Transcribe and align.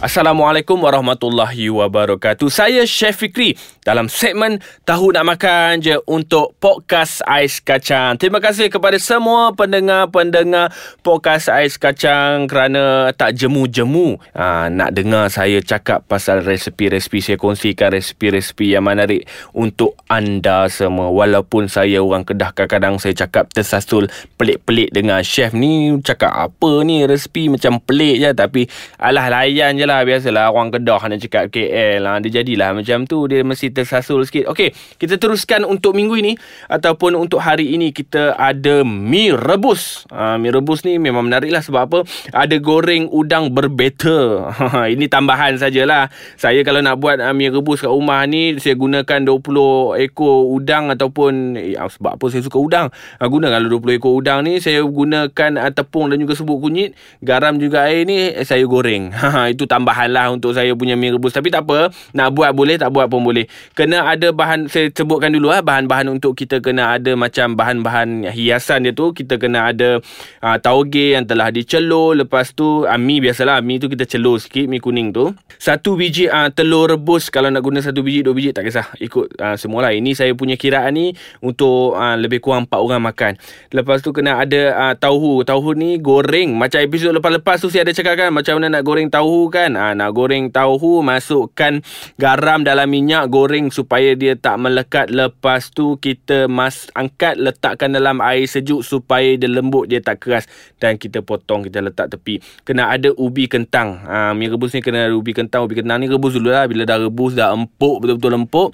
Assalamualaikum 0.00 0.80
warahmatullahi 0.80 1.68
wabarakatuh. 1.68 2.48
Saya 2.48 2.88
Chef 2.88 3.20
Fikri 3.20 3.52
dalam 3.84 4.08
segmen 4.08 4.56
Tahu 4.88 5.12
Nak 5.12 5.28
Makan 5.28 5.84
je 5.84 6.00
untuk 6.08 6.56
podcast 6.56 7.20
Ais 7.28 7.60
Kacang. 7.60 8.16
Terima 8.16 8.40
kasih 8.40 8.72
kepada 8.72 8.96
semua 8.96 9.52
pendengar-pendengar 9.52 10.72
podcast 11.04 11.52
Ais 11.52 11.76
Kacang 11.76 12.48
kerana 12.48 13.12
tak 13.12 13.36
jemu-jemu 13.36 14.16
ha, 14.32 14.72
nak 14.72 14.96
dengar 14.96 15.28
saya 15.28 15.60
cakap 15.60 16.08
pasal 16.08 16.48
resipi-resipi. 16.48 17.20
Saya 17.20 17.36
kongsikan 17.36 17.92
resipi-resipi 17.92 18.72
yang 18.72 18.88
menarik 18.88 19.28
untuk 19.52 20.00
anda 20.08 20.64
semua. 20.72 21.12
Walaupun 21.12 21.68
saya 21.68 22.00
orang 22.00 22.24
Kedah 22.24 22.56
kadang-kadang 22.56 22.96
saya 22.96 23.12
cakap 23.12 23.52
tersasul 23.52 24.08
pelik-pelik 24.40 24.96
dengan 24.96 25.20
chef 25.20 25.52
ni. 25.52 25.92
Cakap 26.00 26.32
apa 26.32 26.88
ni 26.88 27.04
resipi 27.04 27.52
macam 27.52 27.76
pelik 27.84 28.16
je 28.16 28.32
tapi 28.32 28.64
alah 28.96 29.28
layan 29.28 29.76
je 29.76 29.89
lah 29.90 30.06
biasalah 30.06 30.54
orang 30.54 30.70
Kedah 30.70 31.02
nak 31.10 31.18
cakap 31.18 31.44
KL 31.50 32.06
lah. 32.06 32.22
Dia 32.22 32.40
jadilah 32.40 32.70
macam 32.70 33.02
tu 33.10 33.26
dia 33.26 33.42
mesti 33.42 33.74
tersasul 33.74 34.22
sikit. 34.22 34.46
Okey, 34.54 34.70
kita 35.02 35.18
teruskan 35.18 35.66
untuk 35.66 35.98
minggu 35.98 36.14
ini 36.14 36.32
ataupun 36.70 37.18
untuk 37.18 37.42
hari 37.42 37.74
ini 37.74 37.90
kita 37.90 38.38
ada 38.38 38.86
mi 38.86 39.34
rebus. 39.34 40.06
Ha, 40.14 40.38
mi 40.38 40.54
rebus 40.54 40.86
ni 40.86 41.02
memang 41.02 41.26
menarik 41.26 41.50
lah 41.50 41.58
sebab 41.58 41.82
apa? 41.90 41.98
Ada 42.30 42.62
goreng 42.62 43.10
udang 43.10 43.50
berbeza. 43.50 44.54
ini 44.94 45.10
tambahan 45.10 45.58
sajalah. 45.58 46.06
Saya 46.38 46.62
kalau 46.62 46.78
nak 46.86 47.02
buat 47.02 47.18
uh, 47.18 47.34
mi 47.34 47.50
rebus 47.50 47.82
kat 47.82 47.90
rumah 47.90 48.22
ni 48.30 48.62
saya 48.62 48.78
gunakan 48.78 49.26
20 49.26 50.06
ekor 50.06 50.54
udang 50.54 50.94
ataupun 50.94 51.58
eh, 51.58 51.74
sebab 51.74 52.14
apa 52.14 52.24
saya 52.30 52.46
suka 52.46 52.62
udang. 52.62 52.86
Ha, 53.18 53.26
guna 53.26 53.50
kalau 53.50 53.66
20 53.66 53.98
ekor 53.98 54.14
udang 54.14 54.46
ni 54.46 54.62
saya 54.62 54.86
gunakan 54.86 55.50
uh, 55.58 55.72
tepung 55.74 56.06
dan 56.14 56.22
juga 56.22 56.38
sebut 56.38 56.62
kunyit, 56.62 56.94
garam 57.26 57.58
juga 57.58 57.90
air 57.90 58.06
ni 58.06 58.30
eh, 58.30 58.46
saya 58.46 58.62
goreng. 58.70 59.10
itu 59.52 59.66
tambahan 59.66 59.79
lah 59.84 60.32
untuk 60.32 60.56
saya 60.56 60.72
punya 60.74 60.98
mi 60.98 61.12
rebus. 61.12 61.34
Tapi 61.34 61.52
tak 61.52 61.68
apa 61.68 61.92
nak 62.16 62.28
buat 62.34 62.50
boleh 62.54 62.76
tak 62.80 62.90
buat 62.90 63.06
pun 63.06 63.22
boleh. 63.22 63.46
Kena 63.76 64.06
ada 64.06 64.32
bahan 64.32 64.66
saya 64.66 64.90
sebutkan 64.90 65.32
dulu 65.32 65.52
lah 65.52 65.62
bahan-bahan 65.62 66.10
untuk 66.10 66.36
kita 66.36 66.58
kena 66.58 66.96
ada 66.96 67.14
macam 67.14 67.54
bahan-bahan 67.54 68.30
hiasan 68.30 68.88
dia 68.88 68.92
tu. 68.92 69.12
Kita 69.14 69.36
kena 69.36 69.70
ada 69.70 70.02
uh, 70.42 70.56
tauge 70.58 71.14
yang 71.14 71.24
telah 71.24 71.52
dicelur. 71.52 72.16
Lepas 72.16 72.52
tu 72.52 72.84
uh, 72.84 73.00
mi 73.00 73.22
biasalah 73.22 73.62
mi 73.64 73.80
tu 73.80 73.88
kita 73.88 74.04
celur 74.04 74.40
sikit 74.40 74.66
mi 74.66 74.82
kuning 74.82 75.12
tu. 75.14 75.32
Satu 75.60 75.94
biji 75.94 76.26
uh, 76.26 76.48
telur 76.50 76.88
rebus. 76.90 77.28
Kalau 77.28 77.48
nak 77.52 77.62
guna 77.62 77.84
satu 77.84 78.00
biji 78.00 78.24
dua 78.24 78.34
biji 78.34 78.50
tak 78.50 78.66
kisah. 78.66 78.88
Ikut 78.98 79.36
uh, 79.38 79.56
semualah. 79.56 79.92
Ini 79.92 80.12
saya 80.16 80.32
punya 80.34 80.56
kiraan 80.56 80.96
ni 80.96 81.12
untuk 81.44 81.94
uh, 81.94 82.16
lebih 82.16 82.42
kurang 82.42 82.66
empat 82.66 82.80
orang 82.80 83.02
makan. 83.02 83.32
Lepas 83.70 84.02
tu 84.02 84.10
kena 84.10 84.40
ada 84.40 84.62
uh, 84.74 84.94
tauhu. 84.96 85.42
Tauhu 85.46 85.76
ni 85.76 86.00
goreng. 86.00 86.56
Macam 86.56 86.82
episod 86.82 87.12
lepas-lepas 87.14 87.60
tu 87.60 87.68
saya 87.68 87.86
ada 87.86 87.92
cakap 87.94 88.14
kan 88.18 88.28
macam 88.32 88.58
mana 88.58 88.78
nak 88.78 88.82
goreng 88.82 89.08
tauhu 89.08 89.48
kan 89.52 89.69
uh, 89.74 89.92
nak 89.94 90.10
goreng 90.14 90.48
tauhu 90.54 91.02
masukkan 91.02 91.82
garam 92.16 92.62
dalam 92.62 92.86
minyak 92.86 93.28
goreng 93.28 93.68
supaya 93.74 94.14
dia 94.14 94.38
tak 94.38 94.62
melekat. 94.62 95.10
Lepas 95.10 95.74
tu 95.74 95.98
kita 95.98 96.46
mas 96.46 96.88
angkat 96.94 97.36
letakkan 97.36 97.90
dalam 97.92 98.22
air 98.22 98.46
sejuk 98.46 98.86
supaya 98.86 99.34
dia 99.34 99.50
lembut 99.50 99.90
dia 99.90 99.98
tak 99.98 100.22
keras. 100.22 100.46
Dan 100.78 100.96
kita 100.96 101.20
potong 101.20 101.66
kita 101.66 101.82
letak 101.84 102.14
tepi. 102.14 102.40
Kena 102.64 102.88
ada 102.88 103.12
ubi 103.18 103.50
kentang. 103.50 104.00
Ha, 104.06 104.32
mi 104.32 104.48
rebus 104.48 104.72
ni 104.72 104.80
kena 104.80 105.10
ada 105.10 105.14
ubi 105.16 105.36
kentang 105.36 105.66
ubi 105.66 105.76
kentang 105.76 106.00
ni 106.00 106.08
rebus 106.08 106.38
dulu 106.38 106.54
lah. 106.54 106.64
Bila 106.70 106.88
dah 106.88 106.96
rebus 106.96 107.36
dah 107.36 107.52
empuk 107.52 108.00
betul-betul 108.00 108.32
empuk 108.38 108.68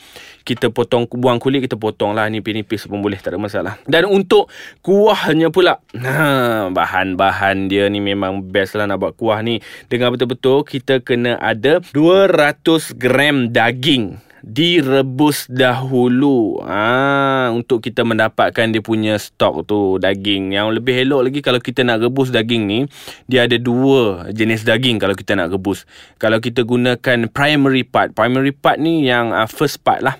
kita 0.46 0.70
potong 0.70 1.10
buang 1.10 1.42
kulit 1.42 1.66
kita 1.66 1.74
potong 1.74 2.14
lah. 2.14 2.30
Nipis-nipis 2.30 2.86
pun 2.86 3.02
boleh 3.02 3.18
tak 3.18 3.34
ada 3.34 3.42
masalah. 3.42 3.74
Dan 3.88 4.06
untuk 4.06 4.46
kuahnya 4.86 5.50
pula. 5.50 5.82
Ha, 5.98 6.70
bahan-bahan 6.70 7.66
dia 7.66 7.90
ni 7.90 7.98
memang 7.98 8.46
best 8.46 8.78
lah 8.78 8.86
nak 8.86 9.02
buat 9.02 9.12
kuah 9.18 9.42
ni. 9.42 9.58
Dengan 9.90 10.14
betul-betul 10.14 10.62
kita 10.62 10.85
kena 11.02 11.34
ada 11.42 11.82
200 11.90 12.94
gram 12.94 13.50
daging 13.50 14.22
direbus 14.46 15.50
dahulu. 15.50 16.62
Ha, 16.62 17.50
untuk 17.50 17.82
kita 17.82 18.06
mendapatkan 18.06 18.70
dia 18.70 18.78
punya 18.78 19.18
stok 19.18 19.66
tu 19.66 19.98
daging. 19.98 20.54
Yang 20.54 20.78
lebih 20.78 20.94
elok 21.02 21.22
lagi 21.26 21.40
kalau 21.42 21.58
kita 21.58 21.82
nak 21.82 21.98
rebus 22.06 22.30
daging 22.30 22.62
ni 22.70 22.78
dia 23.26 23.50
ada 23.50 23.58
dua 23.58 24.30
jenis 24.30 24.62
daging 24.62 25.02
kalau 25.02 25.18
kita 25.18 25.34
nak 25.34 25.50
rebus. 25.50 25.82
Kalau 26.22 26.38
kita 26.38 26.62
gunakan 26.62 27.26
primary 27.26 27.82
part. 27.82 28.14
Primary 28.14 28.54
part 28.54 28.78
ni 28.78 29.10
yang 29.10 29.34
uh, 29.34 29.50
first 29.50 29.82
part 29.82 29.98
lah 29.98 30.14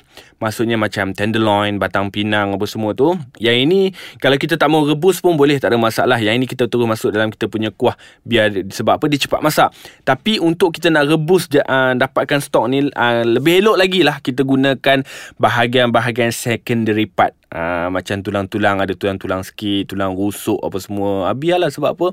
Maksudnya 0.46 0.78
macam 0.78 1.10
tenderloin, 1.10 1.82
batang 1.82 2.14
pinang 2.14 2.54
apa 2.54 2.62
semua 2.70 2.94
tu. 2.94 3.18
Yang 3.42 3.56
ini 3.66 3.80
kalau 4.22 4.38
kita 4.38 4.54
tak 4.54 4.70
mau 4.70 4.86
rebus 4.86 5.18
pun 5.18 5.34
boleh 5.34 5.58
tak 5.58 5.74
ada 5.74 5.78
masalah. 5.82 6.22
Yang 6.22 6.34
ini 6.38 6.46
kita 6.46 6.70
terus 6.70 6.86
masuk 6.86 7.10
dalam 7.10 7.34
kita 7.34 7.50
punya 7.50 7.74
kuah 7.74 7.98
biar 8.22 8.70
sebab 8.70 9.02
apa 9.02 9.10
dia 9.10 9.18
cepat 9.18 9.42
masak. 9.42 9.74
Tapi 10.06 10.38
untuk 10.38 10.70
kita 10.70 10.94
nak 10.94 11.10
rebus 11.10 11.50
uh, 11.50 11.98
dapatkan 11.98 12.38
stok 12.38 12.70
ni 12.70 12.86
uh, 12.86 13.26
lebih 13.26 13.58
elok 13.66 13.74
lagi 13.82 14.06
lah 14.06 14.22
kita 14.22 14.46
gunakan 14.46 15.02
bahagian-bahagian 15.42 16.30
secondary 16.30 17.10
part. 17.10 17.34
Uh, 17.46 17.86
macam 17.94 18.26
tulang-tulang 18.26 18.82
ada 18.82 18.90
tulang-tulang 18.98 19.46
sikit 19.46 19.94
tulang 19.94 20.18
rusuk 20.18 20.58
apa 20.66 20.82
semua. 20.82 21.30
Uh, 21.30 21.36
biarlah 21.38 21.70
sebab 21.70 21.94
apa 21.94 22.06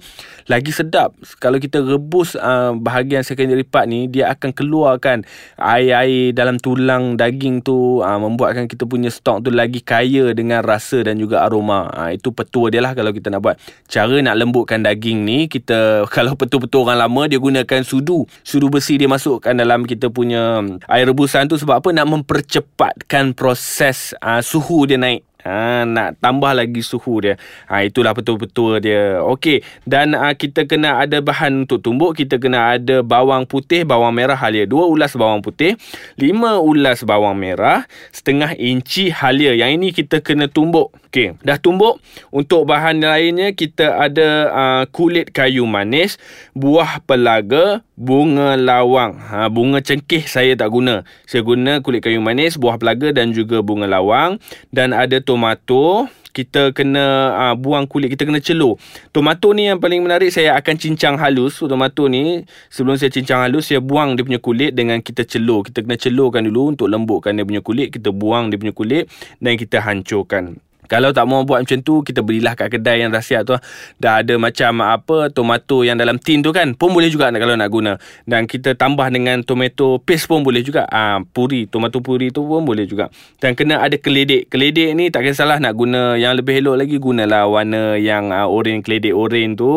lagi 0.45 0.69
sedap. 0.69 1.17
Kalau 1.41 1.57
kita 1.57 1.81
rebus 1.81 2.37
uh, 2.37 2.77
bahagian 2.77 3.25
secondary 3.25 3.65
part 3.65 3.89
ni 3.89 4.05
dia 4.05 4.29
akan 4.29 4.53
keluarkan 4.53 5.25
air-air 5.57 6.37
dalam 6.37 6.61
tulang 6.61 7.17
daging 7.17 7.65
tu 7.65 8.05
uh, 8.05 8.19
membuatkan 8.21 8.69
kita 8.69 8.85
punya 8.85 9.09
stok 9.09 9.43
tu 9.43 9.49
lagi 9.49 9.81
kaya 9.81 10.37
dengan 10.37 10.61
rasa 10.61 11.01
dan 11.01 11.17
juga 11.17 11.41
aroma. 11.41 11.89
Uh, 11.89 12.13
itu 12.13 12.29
petua 12.29 12.69
dia 12.69 12.85
lah 12.85 12.93
kalau 12.93 13.09
kita 13.09 13.33
nak 13.33 13.41
buat. 13.41 13.57
Cara 13.89 14.21
nak 14.21 14.37
lembutkan 14.37 14.85
daging 14.85 15.25
ni 15.25 15.49
kita 15.49 16.05
kalau 16.15 16.37
betul-betul 16.37 16.85
orang 16.85 17.09
lama 17.09 17.25
dia 17.25 17.41
gunakan 17.41 17.81
sudu. 17.81 18.29
Sudu 18.45 18.69
besi 18.69 19.01
dia 19.01 19.09
masukkan 19.09 19.57
dalam 19.57 19.89
kita 19.89 20.13
punya 20.13 20.61
air 20.85 21.09
rebusan 21.09 21.49
tu 21.49 21.57
sebab 21.57 21.81
apa? 21.81 21.89
Nak 21.89 22.05
mempercepatkan 22.05 23.33
proses 23.33 24.13
uh, 24.21 24.39
suhu 24.39 24.85
dia 24.85 25.01
naik 25.01 25.32
Ha, 25.43 25.83
nak 25.83 26.23
tambah 26.23 26.55
lagi 26.55 26.79
suhu 26.79 27.19
dia. 27.19 27.35
Ha, 27.67 27.83
itulah 27.83 28.15
betul-betul 28.15 28.79
dia. 28.79 29.19
Okey. 29.19 29.59
Dan 29.83 30.15
ha, 30.15 30.31
kita 30.31 30.63
kena 30.63 31.03
ada 31.03 31.19
bahan 31.19 31.67
untuk 31.67 31.83
tumbuk. 31.83 32.15
Kita 32.15 32.39
kena 32.39 32.79
ada 32.79 33.03
bawang 33.03 33.43
putih, 33.43 33.83
bawang 33.83 34.15
merah 34.15 34.39
halia. 34.39 34.63
Dua 34.63 34.87
ulas 34.87 35.11
bawang 35.19 35.43
putih. 35.43 35.75
Lima 36.15 36.63
ulas 36.63 37.03
bawang 37.03 37.35
merah. 37.35 37.83
Setengah 38.15 38.55
inci 38.55 39.11
halia. 39.11 39.51
Yang 39.51 39.71
ini 39.75 39.87
kita 39.91 40.23
kena 40.23 40.47
tumbuk. 40.47 40.95
Okey. 41.11 41.35
Dah 41.43 41.59
tumbuk. 41.59 41.99
Untuk 42.31 42.63
bahan 42.63 43.03
lainnya, 43.03 43.51
kita 43.51 43.99
ada 43.99 44.29
uh, 44.49 44.83
kulit 44.89 45.35
kayu 45.35 45.67
manis. 45.67 46.15
Buah 46.55 47.03
pelaga. 47.03 47.83
Bunga 47.93 48.57
lawang. 48.57 49.21
Ha, 49.21 49.53
bunga 49.53 49.77
cengkeh 49.77 50.25
saya 50.25 50.57
tak 50.57 50.73
guna. 50.73 51.05
Saya 51.29 51.45
guna 51.45 51.77
kulit 51.85 52.01
kayu 52.01 52.17
manis, 52.25 52.57
buah 52.57 52.81
pelaga 52.81 53.13
dan 53.13 53.29
juga 53.37 53.61
bunga 53.61 53.85
lawang. 53.85 54.41
Dan 54.73 54.97
ada 54.97 55.21
tomato. 55.21 56.09
Kita 56.33 56.73
kena 56.73 57.29
uh, 57.37 57.53
buang 57.53 57.85
kulit. 57.85 58.09
Kita 58.09 58.25
kena 58.25 58.41
celur. 58.41 58.81
Tomato 59.13 59.53
ni 59.53 59.69
yang 59.69 59.77
paling 59.77 60.01
menarik 60.01 60.33
saya 60.33 60.57
akan 60.57 60.75
cincang 60.81 61.21
halus. 61.21 61.61
Tomato 61.61 62.09
ni 62.09 62.41
sebelum 62.73 62.97
saya 62.97 63.13
cincang 63.13 63.45
halus 63.45 63.69
saya 63.69 63.77
buang 63.77 64.17
dia 64.17 64.25
punya 64.25 64.41
kulit 64.41 64.73
dengan 64.73 64.97
kita 64.97 65.29
celur. 65.29 65.61
Kita 65.61 65.85
kena 65.85 65.93
celurkan 65.93 66.49
dulu 66.49 66.73
untuk 66.73 66.89
lembutkan 66.89 67.37
dia 67.37 67.45
punya 67.45 67.61
kulit. 67.61 67.93
Kita 67.93 68.09
buang 68.09 68.49
dia 68.49 68.57
punya 68.57 68.73
kulit 68.73 69.05
dan 69.37 69.53
kita 69.61 69.77
hancurkan 69.85 70.57
kalau 70.93 71.09
tak 71.09 71.25
mau 71.25 71.41
buat 71.41 71.65
macam 71.65 71.81
tu 71.81 72.05
Kita 72.05 72.21
belilah 72.21 72.53
kat 72.53 72.69
kedai 72.69 73.01
yang 73.01 73.09
dahsyat 73.09 73.49
tu 73.49 73.57
Dah 73.97 74.21
ada 74.21 74.37
macam 74.37 74.85
apa 74.85 75.33
Tomato 75.33 75.81
yang 75.81 75.97
dalam 75.97 76.21
tin 76.21 76.45
tu 76.45 76.53
kan 76.53 76.77
Pun 76.77 76.93
boleh 76.93 77.09
juga 77.09 77.33
kalau 77.33 77.57
nak 77.57 77.71
guna. 77.71 77.93
Dan 78.27 78.45
kita 78.45 78.77
tambah 78.77 79.07
dengan 79.09 79.41
tomato 79.41 79.97
paste 80.03 80.29
pun 80.29 80.43
boleh 80.43 80.61
juga. 80.61 80.85
Ah 80.91 81.17
ha, 81.17 81.23
Puri 81.23 81.65
Tomato 81.65 82.03
puri 82.03 82.29
tu 82.29 82.45
pun 82.45 82.61
boleh 82.61 82.85
juga. 82.85 83.09
Dan 83.39 83.57
kena 83.57 83.81
ada 83.81 83.95
keledek. 83.97 84.51
Keledek 84.53 84.93
ni 84.93 85.09
tak 85.09 85.25
kisahlah 85.25 85.57
nak 85.57 85.73
guna 85.73 86.19
Yang 86.19 86.43
lebih 86.43 86.53
elok 86.61 86.75
lagi 86.83 86.95
Gunalah 86.99 87.49
warna 87.49 87.95
yang 87.97 88.29
uh, 88.29 88.45
orange 88.45 88.85
Keledek 88.85 89.15
orange 89.15 89.55
tu. 89.57 89.71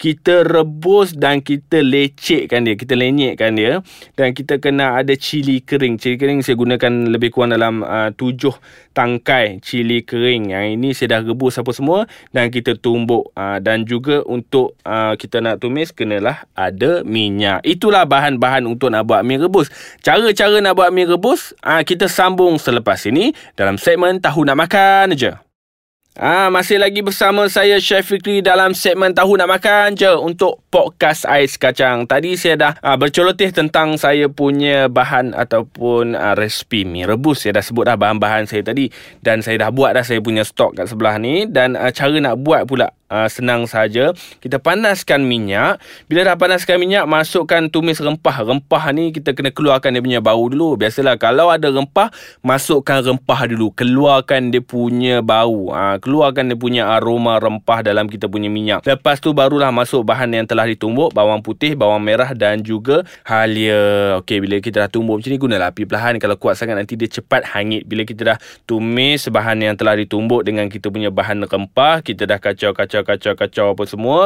Kita 0.00 0.42
rebus 0.42 1.14
dan 1.14 1.44
kita 1.44 1.84
lecekkan 1.84 2.64
dia 2.64 2.74
Kita 2.74 2.96
lenyekkan 2.96 3.54
dia. 3.54 3.84
Dan 4.16 4.32
kita 4.32 4.58
kena 4.58 4.98
ada 4.98 5.12
cili 5.14 5.62
kering. 5.62 6.00
Cili 6.00 6.16
kering 6.16 6.40
saya 6.42 6.56
gunakan 6.56 7.12
lebih 7.12 7.30
kurang 7.30 7.52
dalam 7.52 7.84
uh, 7.84 8.10
tujuh 8.12 8.56
tangkai 8.96 9.60
cili 9.60 10.00
kering 10.08 10.55
yang 10.56 10.80
ini 10.80 10.96
saya 10.96 11.18
dah 11.18 11.20
rebus 11.28 11.60
apa 11.60 11.70
semua 11.76 12.08
dan 12.32 12.48
kita 12.48 12.74
tumbuk 12.76 13.30
uh, 13.36 13.60
dan 13.60 13.84
juga 13.84 14.24
untuk 14.24 14.74
uh, 14.82 15.12
kita 15.14 15.44
nak 15.44 15.60
tumis 15.60 15.92
kenalah 15.92 16.48
ada 16.56 17.04
minyak. 17.04 17.60
Itulah 17.62 18.08
bahan-bahan 18.08 18.64
untuk 18.64 18.90
nak 18.90 19.04
buat 19.04 19.22
mi 19.22 19.36
rebus. 19.36 19.68
Cara-cara 20.00 20.58
nak 20.64 20.74
buat 20.74 20.90
mi 20.90 21.06
rebus 21.06 21.52
uh, 21.62 21.84
kita 21.86 22.10
sambung 22.10 22.58
selepas 22.58 23.04
ini 23.06 23.36
dalam 23.54 23.78
segmen 23.78 24.18
tahu 24.18 24.42
nak 24.42 24.58
makan 24.66 25.14
je. 25.14 25.45
Ah, 26.16 26.48
masih 26.48 26.80
lagi 26.80 27.04
bersama 27.04 27.44
saya 27.44 27.76
Chef 27.76 28.08
Fikri 28.08 28.40
dalam 28.40 28.72
segmen 28.72 29.12
Tahu 29.12 29.36
Nak 29.36 29.52
Makan 29.52 30.00
je 30.00 30.08
untuk 30.16 30.64
podcast 30.72 31.28
Ais 31.28 31.60
Kacang. 31.60 32.08
Tadi 32.08 32.40
saya 32.40 32.56
dah 32.56 32.72
ah, 32.80 32.96
bercolotih 32.96 33.52
tentang 33.52 34.00
saya 34.00 34.24
punya 34.32 34.88
bahan 34.88 35.36
ataupun 35.36 36.16
ah, 36.16 36.32
resipi 36.32 36.88
mi 36.88 37.04
rebus. 37.04 37.44
Saya 37.44 37.60
dah 37.60 37.64
sebut 37.68 37.84
dah 37.84 38.00
bahan-bahan 38.00 38.48
saya 38.48 38.64
tadi 38.64 38.88
dan 39.20 39.44
saya 39.44 39.68
dah 39.68 39.70
buat 39.76 39.92
dah 39.92 40.08
saya 40.08 40.24
punya 40.24 40.40
stok 40.40 40.80
kat 40.80 40.88
sebelah 40.88 41.20
ni 41.20 41.44
dan 41.52 41.76
ah, 41.76 41.92
cara 41.92 42.16
nak 42.16 42.40
buat 42.40 42.64
pula 42.64 42.96
Uh, 43.06 43.30
senang 43.30 43.70
saja. 43.70 44.10
Kita 44.42 44.58
panaskan 44.58 45.22
minyak. 45.22 45.78
Bila 46.10 46.26
dah 46.26 46.34
panaskan 46.34 46.82
minyak 46.82 47.06
masukkan 47.06 47.70
tumis 47.70 48.02
rempah. 48.02 48.42
Rempah 48.42 48.90
ni 48.90 49.14
kita 49.14 49.30
kena 49.30 49.54
keluarkan 49.54 49.94
dia 49.94 50.02
punya 50.02 50.18
bau 50.18 50.42
dulu. 50.50 50.74
Biasalah 50.74 51.14
kalau 51.14 51.46
ada 51.54 51.70
rempah 51.70 52.10
masukkan 52.42 53.06
rempah 53.06 53.46
dulu. 53.46 53.70
Keluarkan 53.78 54.50
dia 54.50 54.58
punya 54.58 55.22
bau. 55.22 55.70
Uh, 55.70 56.02
keluarkan 56.02 56.50
dia 56.50 56.58
punya 56.58 56.82
aroma 56.90 57.38
rempah 57.38 57.86
dalam 57.86 58.10
kita 58.10 58.26
punya 58.26 58.50
minyak. 58.50 58.82
Lepas 58.82 59.22
tu 59.22 59.30
barulah 59.30 59.70
masuk 59.70 60.02
bahan 60.02 60.42
yang 60.42 60.46
telah 60.50 60.66
ditumbuk. 60.66 61.14
Bawang 61.14 61.46
putih 61.46 61.78
bawang 61.78 62.02
merah 62.02 62.34
dan 62.34 62.58
juga 62.66 63.06
halia. 63.22 64.18
Okey 64.18 64.42
bila 64.42 64.58
kita 64.58 64.82
dah 64.82 64.90
tumbuk 64.90 65.22
macam 65.22 65.30
ni 65.30 65.38
gunalah 65.38 65.70
api 65.70 65.86
perlahan. 65.86 66.18
Kalau 66.18 66.34
kuat 66.42 66.58
sangat 66.58 66.74
nanti 66.74 66.98
dia 66.98 67.06
cepat 67.06 67.54
hangit. 67.54 67.86
Bila 67.86 68.02
kita 68.02 68.34
dah 68.34 68.38
tumis 68.66 69.30
bahan 69.30 69.62
yang 69.62 69.78
telah 69.78 69.94
ditumbuk 69.94 70.42
dengan 70.42 70.66
kita 70.66 70.90
punya 70.90 71.14
bahan 71.14 71.46
rempah 71.46 72.02
kita 72.02 72.26
dah 72.26 72.42
kacau-kacau 72.42 72.95
kacau-kacau-kacau 72.96 73.74
apa 73.74 73.84
semua. 73.84 74.20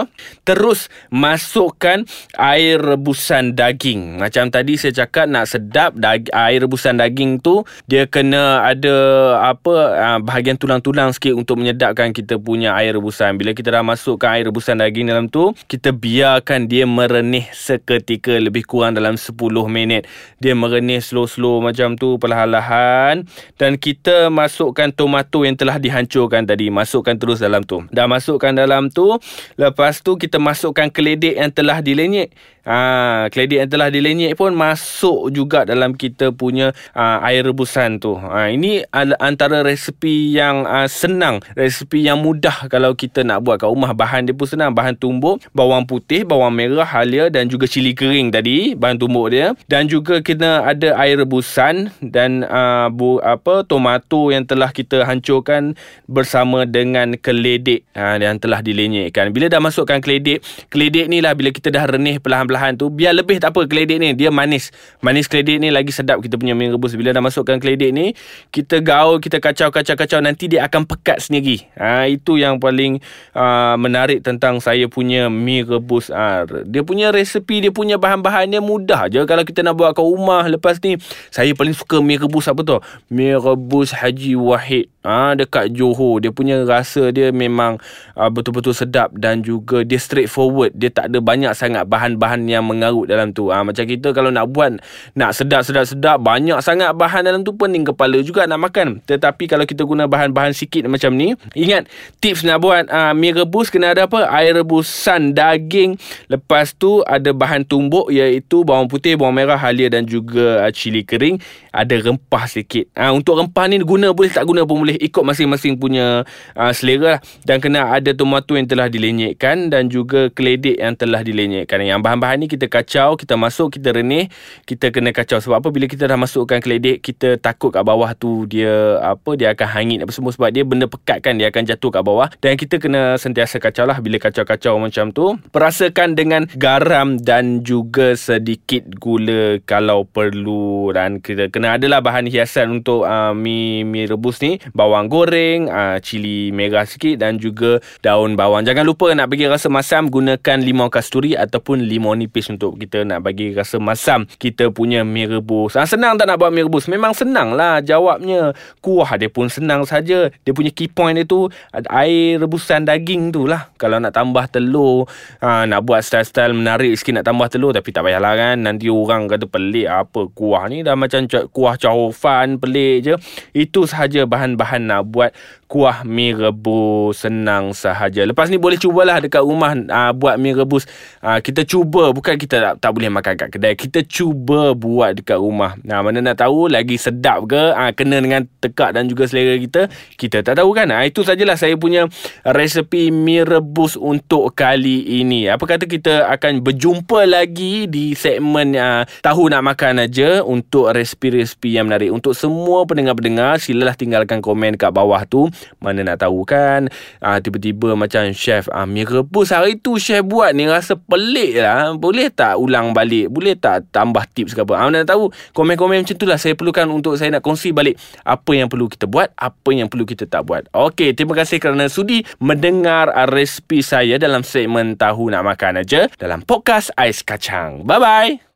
Terus 0.46 0.86
masukkan 1.10 2.04
air 2.36 2.78
rebusan 2.78 3.56
daging. 3.56 4.20
Macam 4.20 4.52
tadi 4.52 4.76
saya 4.76 4.92
cakap 5.06 5.26
nak 5.26 5.48
sedap 5.48 5.96
dag- 5.96 6.30
air 6.30 6.62
rebusan 6.62 7.00
daging 7.00 7.40
tu 7.40 7.64
dia 7.88 8.06
kena 8.06 8.62
ada 8.66 8.94
apa 9.40 9.74
uh, 9.96 10.18
bahagian 10.20 10.60
tulang-tulang 10.60 11.10
sikit 11.16 11.34
untuk 11.34 11.58
menyedapkan 11.58 12.12
kita 12.14 12.36
punya 12.36 12.76
air 12.76 12.94
rebusan. 12.94 13.40
Bila 13.40 13.56
kita 13.56 13.74
dah 13.74 13.82
masukkan 13.82 14.36
air 14.36 14.46
rebusan 14.46 14.78
daging 14.78 15.10
dalam 15.10 15.26
tu, 15.26 15.56
kita 15.66 15.90
biarkan 15.90 16.68
dia 16.68 16.84
merenih 16.84 17.48
seketika 17.54 18.36
lebih 18.36 18.66
kurang 18.68 18.94
dalam 18.94 19.16
10 19.16 19.34
minit. 19.66 20.04
Dia 20.38 20.52
merenih 20.52 21.00
slow-slow 21.00 21.62
macam 21.64 21.96
tu 21.96 22.20
perlahan-lahan 22.20 23.24
dan 23.56 23.80
kita 23.80 24.28
masukkan 24.28 24.92
tomato 24.92 25.42
yang 25.46 25.56
telah 25.56 25.80
dihancurkan 25.80 26.44
tadi. 26.44 26.68
Masukkan 26.68 27.16
terus 27.16 27.40
dalam 27.40 27.64
tu. 27.64 27.82
Dah 27.88 28.10
masukkan 28.10 28.52
dalam 28.60 28.92
tu 28.92 29.16
lepas 29.56 30.04
tu 30.04 30.20
kita 30.20 30.36
masukkan 30.36 30.92
keledek 30.92 31.40
yang 31.40 31.48
telah 31.48 31.80
dilenyek 31.80 32.28
ha, 32.64 33.26
keledek 33.28 33.66
yang 33.66 33.70
telah 33.70 33.88
dilenyek 33.92 34.32
pun 34.36 34.52
masuk 34.56 35.32
juga 35.32 35.64
dalam 35.64 35.94
kita 35.94 36.32
punya 36.34 36.72
ha, 36.96 37.22
air 37.28 37.46
rebusan 37.46 38.00
tu. 38.00 38.16
Ha, 38.16 38.50
ini 38.52 38.84
antara 39.20 39.62
resepi 39.64 40.34
yang 40.34 40.64
ha, 40.64 40.88
senang 40.90 41.40
resepi 41.56 42.04
yang 42.04 42.20
mudah 42.20 42.68
kalau 42.68 42.92
kita 42.96 43.24
nak 43.24 43.44
buat 43.44 43.60
kat 43.60 43.68
rumah. 43.70 43.92
Bahan 43.92 44.28
dia 44.28 44.34
pun 44.36 44.48
senang. 44.48 44.72
Bahan 44.72 44.96
tumbuk 44.96 45.42
bawang 45.52 45.84
putih 45.84 46.24
bawang 46.24 46.54
merah 46.54 46.86
halia 46.86 47.28
dan 47.28 47.46
juga 47.46 47.68
cili 47.68 47.92
kering 47.92 48.32
tadi 48.32 48.72
bahan 48.74 48.96
tumbuk 49.00 49.32
dia. 49.32 49.52
Dan 49.68 49.86
juga 49.86 50.20
kena 50.24 50.64
ada 50.66 50.96
air 51.00 51.20
rebusan 51.20 51.92
dan 52.00 52.46
uh, 52.46 52.88
bu, 52.88 53.20
apa 53.20 53.62
tomato 53.66 54.32
yang 54.32 54.46
telah 54.46 54.72
kita 54.72 55.04
hancurkan 55.04 55.74
bersama 56.06 56.64
dengan 56.64 57.14
keledek 57.18 57.84
ha, 57.94 58.16
yang 58.16 58.40
telah 58.40 58.64
dilenyekkan. 58.64 59.30
Bila 59.34 59.50
dah 59.50 59.60
masukkan 59.62 60.00
keledek, 60.00 60.42
keledek 60.72 61.06
ni 61.10 61.20
lah 61.20 61.36
bila 61.36 61.52
kita 61.52 61.70
dah 61.70 61.84
renih 61.86 62.22
perlahan-lahan 62.50 62.74
tu, 62.74 62.90
biar 62.90 63.14
lebih 63.14 63.38
tak 63.38 63.54
apa 63.54 63.70
keledek 63.70 64.02
ni, 64.02 64.10
dia 64.18 64.34
manis. 64.34 64.74
Manis 64.98 65.30
keledek 65.30 65.62
ni 65.62 65.70
lagi 65.70 65.94
sedap 65.94 66.18
kita 66.18 66.34
punya 66.34 66.58
mi 66.58 66.66
rebus. 66.66 66.98
Bila 66.98 67.14
dah 67.14 67.22
masukkan 67.22 67.62
keledek 67.62 67.94
ni, 67.94 68.10
kita 68.50 68.82
gaul, 68.82 69.22
kita 69.22 69.38
kacau-kacau-kacau, 69.38 70.18
nanti 70.18 70.50
dia 70.50 70.66
akan 70.66 70.82
pekat 70.82 71.22
sendiri. 71.22 71.62
Ha, 71.78 72.10
itu 72.10 72.42
yang 72.42 72.58
paling 72.58 72.98
uh, 73.38 73.78
menarik 73.78 74.26
tentang 74.26 74.58
saya 74.58 74.90
punya 74.90 75.30
mi 75.30 75.62
rebus. 75.62 76.10
Ha, 76.10 76.42
dia 76.66 76.82
punya 76.82 77.14
resepi, 77.14 77.62
dia 77.62 77.70
punya 77.70 77.94
bahan-bahannya 78.02 78.58
mudah 78.58 79.06
je. 79.06 79.22
Kalau 79.22 79.46
kita 79.46 79.62
nak 79.62 79.78
buat 79.78 79.94
kat 79.94 80.02
rumah 80.02 80.42
lepas 80.50 80.82
ni, 80.82 80.98
saya 81.30 81.54
paling 81.54 81.78
suka 81.78 82.02
mi 82.02 82.18
rebus 82.18 82.50
apa 82.50 82.66
tu? 82.66 82.82
Mi 83.06 83.30
rebus 83.30 83.94
Haji 83.94 84.34
Wahid. 84.34 84.90
Ah 85.00 85.32
ha, 85.32 85.38
dekat 85.38 85.72
Johor 85.72 86.20
dia 86.20 86.28
punya 86.28 86.60
rasa 86.60 87.08
dia 87.08 87.32
memang 87.32 87.80
uh, 88.20 88.28
betul-betul 88.28 88.76
sedap 88.76 89.08
dan 89.16 89.40
juga 89.40 89.80
dia 89.80 89.96
straightforward 89.96 90.76
dia 90.76 90.92
tak 90.92 91.08
ada 91.08 91.24
banyak 91.24 91.56
sangat 91.56 91.88
bahan-bahan 91.88 92.39
yang 92.48 92.64
mengarut 92.64 93.04
dalam 93.04 93.36
tu. 93.36 93.52
Ha, 93.52 93.60
macam 93.60 93.84
kita 93.84 94.16
kalau 94.16 94.32
nak 94.32 94.48
buat 94.48 94.80
nak 95.12 95.30
sedap-sedap-sedap 95.36 96.16
banyak 96.24 96.56
sangat 96.64 96.96
bahan 96.96 97.28
dalam 97.28 97.44
tu 97.44 97.52
pening 97.52 97.84
kepala 97.84 98.24
juga 98.24 98.48
nak 98.48 98.72
makan. 98.72 99.04
Tetapi 99.04 99.44
kalau 99.44 99.68
kita 99.68 99.84
guna 99.84 100.08
bahan-bahan 100.08 100.56
sikit 100.56 100.88
macam 100.88 101.12
ni 101.12 101.36
ingat 101.52 101.84
tips 102.24 102.48
nak 102.48 102.64
buat 102.64 102.88
uh, 102.88 103.12
mi 103.12 103.36
rebus 103.36 103.68
kena 103.68 103.92
ada 103.92 104.08
apa? 104.08 104.24
Air 104.32 104.64
rebusan 104.64 105.36
daging. 105.36 106.00
Lepas 106.32 106.72
tu 106.72 107.04
ada 107.04 107.36
bahan 107.36 107.68
tumbuk 107.68 108.08
iaitu 108.08 108.64
bawang 108.64 108.88
putih 108.88 109.20
bawang 109.20 109.36
merah 109.36 109.60
halia 109.60 109.92
dan 109.92 110.08
juga 110.08 110.64
uh, 110.64 110.72
cili 110.72 111.04
kering. 111.04 111.36
Ada 111.70 112.00
rempah 112.00 112.48
sikit. 112.48 112.88
Ha, 112.96 113.12
untuk 113.12 113.36
rempah 113.36 113.68
ni 113.68 113.78
guna 113.84 114.10
boleh 114.16 114.32
tak 114.32 114.48
guna 114.48 114.64
pun 114.64 114.80
boleh. 114.80 114.96
Ikut 114.96 115.22
masing-masing 115.22 115.76
punya 115.76 116.24
uh, 116.56 116.72
selera 116.72 117.10
lah. 117.10 117.18
dan 117.42 117.58
kena 117.58 117.90
ada 117.90 118.14
tomato 118.14 118.54
yang 118.54 118.70
telah 118.70 118.86
dilenyekkan 118.86 119.68
dan 119.68 119.90
juga 119.90 120.30
keledek 120.30 120.78
yang 120.78 120.94
telah 120.94 121.20
dilenyekkan. 121.26 121.82
Yang 121.82 122.00
bahan-bahan 122.06 122.29
ni 122.36 122.46
kita 122.50 122.66
kacau 122.66 123.14
kita 123.14 123.34
masuk 123.38 123.78
kita 123.78 123.94
renih 123.94 124.28
kita 124.66 124.90
kena 124.94 125.10
kacau. 125.14 125.38
Sebab 125.40 125.62
apa? 125.62 125.68
Bila 125.70 125.86
kita 125.86 126.06
dah 126.06 126.18
masukkan 126.18 126.58
keledek 126.58 127.02
kita 127.02 127.38
takut 127.38 127.70
kat 127.74 127.82
bawah 127.82 128.12
tu 128.14 128.44
dia 128.46 128.98
apa 129.02 129.34
dia 129.34 129.54
akan 129.54 129.68
hangit 129.70 129.98
apa 130.02 130.12
semua. 130.14 130.30
Sebab 130.34 130.50
dia 130.50 130.62
benda 130.66 130.86
pekat 130.86 131.24
kan 131.24 131.38
dia 131.38 131.48
akan 131.48 131.62
jatuh 131.66 131.90
kat 131.90 132.02
bawah. 132.04 132.28
Dan 132.38 132.54
kita 132.58 132.78
kena 132.78 133.16
sentiasa 133.16 133.58
kacau 133.58 133.88
lah 133.88 133.98
bila 133.98 134.18
kacau-kacau 134.20 134.76
macam 134.78 135.10
tu. 135.14 135.38
Perasakan 135.50 136.14
dengan 136.18 136.46
garam 136.58 137.16
dan 137.18 137.62
juga 137.66 138.14
sedikit 138.18 138.86
gula 138.98 139.58
kalau 139.64 140.06
perlu. 140.06 140.92
Dan 140.94 141.22
kita 141.22 141.48
kena 141.48 141.78
adalah 141.78 142.02
bahan 142.02 142.26
hiasan 142.26 142.82
untuk 142.82 143.06
uh, 143.06 143.32
mi 143.32 143.82
mi 143.86 144.06
rebus 144.06 144.42
ni. 144.42 144.58
Bawang 144.74 145.10
goreng, 145.10 145.70
uh, 145.70 145.98
cili 146.02 146.50
merah 146.50 146.84
sikit 146.84 147.20
dan 147.20 147.36
juga 147.36 147.78
daun 148.04 148.34
bawang. 148.34 148.64
Jangan 148.66 148.84
lupa 148.84 149.12
nak 149.12 149.30
bagi 149.30 149.46
rasa 149.46 149.68
masam 149.70 150.08
gunakan 150.08 150.58
limau 150.60 150.88
kasturi 150.92 151.34
ataupun 151.34 151.84
limau 151.84 152.12
nipis 152.20 152.48
untuk 152.52 152.78
kita 152.78 153.02
nak 153.02 153.26
bagi 153.26 153.52
rasa 153.52 153.76
masam 153.82 154.28
kita 154.38 154.70
punya 154.70 155.02
mi 155.02 155.26
rebus. 155.26 155.74
Ha, 155.74 155.88
senang 155.88 156.16
tak 156.16 156.30
nak 156.30 156.40
buat 156.40 156.54
mi 156.54 156.62
rebus? 156.62 156.86
Memang 156.86 157.12
senang 157.12 157.52
lah 157.52 157.82
jawabnya. 157.84 158.54
Kuah 158.78 159.18
dia 159.18 159.26
pun 159.26 159.50
senang 159.50 159.84
saja. 159.84 160.30
Dia 160.30 160.52
punya 160.54 160.70
key 160.70 160.88
point 160.88 161.12
dia 161.12 161.26
tu 161.26 161.50
air 161.90 162.40
rebusan 162.40 162.86
daging 162.86 163.34
tu 163.34 163.44
lah. 163.44 163.74
Kalau 163.76 163.98
nak 163.98 164.14
tambah 164.14 164.46
telur, 164.48 165.10
ha, 165.42 165.66
nak 165.66 165.84
buat 165.84 166.00
style-style 166.00 166.54
menarik 166.54 166.94
sikit 166.94 167.20
nak 167.20 167.26
tambah 167.26 167.50
telur 167.50 167.74
tapi 167.74 167.90
tak 167.90 168.06
payahlah 168.06 168.32
kan. 168.38 168.56
Nanti 168.62 168.86
orang 168.86 169.26
kata 169.26 169.50
pelik 169.50 169.88
apa 169.90 170.30
kuah 170.32 170.70
ni 170.70 170.86
dah 170.86 170.94
macam 170.94 171.26
kuah 171.50 171.74
cahofan 171.74 172.62
pelik 172.62 172.96
je. 173.02 173.14
Itu 173.52 173.84
sahaja 173.88 174.24
bahan-bahan 174.28 174.60
bahan 174.60 174.82
nak 174.86 175.02
buat 175.08 175.30
kuah 175.70 176.02
mi 176.02 176.30
rebus 176.30 177.26
senang 177.26 177.74
sahaja. 177.74 178.26
Lepas 178.26 178.50
ni 178.50 178.58
boleh 178.58 178.78
cubalah 178.78 179.22
dekat 179.22 179.42
rumah 179.42 179.74
uh, 179.74 180.12
buat 180.14 180.38
mi 180.38 180.50
rebus. 180.54 180.86
Uh, 181.18 181.38
kita 181.38 181.62
cuba 181.62 182.09
bukan 182.12 182.36
kita 182.36 182.56
tak, 182.60 182.74
tak 182.82 182.90
boleh 182.92 183.10
makan 183.12 183.34
kat 183.38 183.48
kedai. 183.54 183.74
Kita 183.78 184.02
cuba 184.04 184.74
buat 184.74 185.20
dekat 185.20 185.38
rumah. 185.38 185.78
Nah, 185.82 186.02
mana 186.04 186.20
nak 186.20 186.40
tahu 186.42 186.70
lagi 186.70 186.98
sedap 186.98 187.46
ke 187.46 187.72
uh, 187.72 187.90
kena 187.94 188.20
dengan 188.20 188.44
tekak 188.60 188.94
dan 188.94 189.06
juga 189.06 189.26
selera 189.26 189.56
kita. 189.56 189.86
Kita 190.18 190.42
tak 190.42 190.58
tahu 190.58 190.70
kan. 190.74 190.90
Uh, 190.90 191.04
itu 191.06 191.22
sajalah 191.22 191.56
saya 191.56 191.74
punya 191.78 192.06
resepi 192.42 193.14
mi 193.14 193.40
rebus 193.40 193.94
untuk 193.94 194.52
kali 194.52 195.22
ini. 195.22 195.50
Apa 195.50 195.64
kata 195.64 195.86
kita 195.86 196.28
akan 196.28 196.62
berjumpa 196.62 197.26
lagi 197.26 197.86
di 197.86 198.12
segmen 198.18 198.74
uh, 198.74 199.02
tahu 199.22 199.50
nak 199.50 199.62
makan 199.62 200.04
aja 200.06 200.42
untuk 200.42 200.90
resepi-resepi 200.92 201.78
yang 201.78 201.86
menarik. 201.88 202.10
Untuk 202.10 202.36
semua 202.36 202.84
pendengar-pendengar 202.84 203.62
silalah 203.62 203.94
tinggalkan 203.94 204.42
komen 204.42 204.74
kat 204.74 204.90
bawah 204.90 205.22
tu 205.28 205.50
mana 205.78 206.02
nak 206.04 206.24
tahu 206.24 206.42
kan 206.44 206.88
ah, 207.20 207.38
Tiba-tiba 207.38 207.94
macam 207.94 208.30
chef 208.32 208.66
ah, 208.72 208.84
Mi 208.84 209.04
rebus 209.04 209.52
hari 209.54 209.78
tu 209.78 209.96
chef 209.96 210.24
buat 210.24 210.52
ni 210.52 210.66
Rasa 210.66 210.96
pelik 210.96 211.60
lah 211.60 211.92
Boleh 212.00 212.32
tak 212.32 212.56
ulang 212.56 212.96
balik? 212.96 213.28
Boleh 213.28 213.54
tak 213.54 213.92
tambah 213.92 214.24
tips 214.32 214.56
ke 214.56 214.64
apa? 214.64 214.80
Ah, 214.80 214.88
Mana 214.88 215.04
nak 215.04 215.12
tahu 215.12 215.28
Komen-komen 215.52 216.00
macam 216.00 216.16
tu 216.16 216.24
lah 216.24 216.40
Saya 216.40 216.56
perlukan 216.56 216.88
untuk 216.88 217.20
Saya 217.20 217.36
nak 217.36 217.44
kongsi 217.44 217.76
balik 217.76 218.00
Apa 218.24 218.56
yang 218.56 218.72
perlu 218.72 218.88
kita 218.88 219.04
buat 219.04 219.28
Apa 219.36 219.70
yang 219.76 219.92
perlu 219.92 220.08
kita 220.08 220.24
tak 220.24 220.48
buat. 220.48 220.66
Okey 220.72 221.12
Terima 221.12 221.36
kasih 221.36 221.60
kerana 221.60 221.92
sudi 221.92 222.24
Mendengar 222.40 223.12
resipi 223.28 223.84
saya 223.84 224.16
Dalam 224.16 224.40
segmen 224.40 224.96
Tahu 224.96 225.28
Nak 225.28 225.44
Makan 225.44 225.84
aja 225.84 226.08
Dalam 226.16 226.40
podcast 226.40 226.88
Ais 226.96 227.20
Kacang. 227.20 227.84
Bye-bye 227.84 228.49